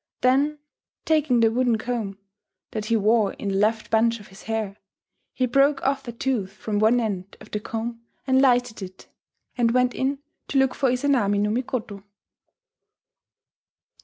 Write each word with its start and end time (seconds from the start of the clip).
Then, 0.21 0.57
taking 1.05 1.41
the 1.41 1.51
wooden 1.51 1.77
comb 1.77 2.17
that 2.71 2.85
he 2.85 2.95
wore 2.95 3.33
in 3.33 3.49
the 3.49 3.53
left 3.57 3.91
bunch 3.91 4.19
of 4.19 4.29
his 4.29 4.41
hair, 4.41 4.77
he 5.31 5.45
broke 5.45 5.79
off 5.83 6.07
a 6.07 6.11
tooth 6.11 6.53
from 6.53 6.79
one 6.79 6.99
end 6.99 7.37
of 7.39 7.51
the 7.51 7.59
comb 7.59 8.01
and 8.25 8.41
lighted 8.41 8.81
it, 8.81 9.07
and 9.59 9.69
went 9.75 9.93
in 9.93 10.17
to 10.47 10.57
look 10.57 10.73
for 10.73 10.89
Izanami 10.89 11.39
no 11.39 11.51
Mikoto. 11.51 12.03